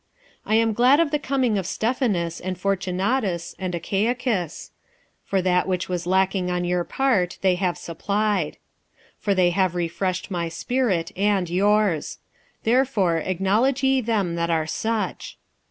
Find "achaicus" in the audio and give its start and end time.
3.75-4.71